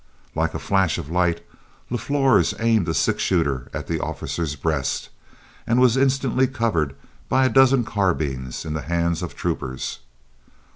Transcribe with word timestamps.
Like 0.33 0.55
a 0.55 0.57
flash 0.57 0.97
of 0.97 1.11
light, 1.11 1.45
LaFlors 1.91 2.55
aimed 2.59 2.87
a 2.89 2.93
six 2.95 3.21
shooter 3.21 3.69
at 3.71 3.85
the 3.85 3.99
officer's 3.99 4.55
breast, 4.55 5.09
and 5.67 5.79
was 5.79 5.95
instantly 5.95 6.47
covered 6.47 6.95
by 7.29 7.45
a 7.45 7.49
dozen 7.49 7.83
carbines 7.83 8.65
in 8.65 8.73
the 8.73 8.81
hands 8.81 9.21
of 9.21 9.35
troopers. 9.35 9.99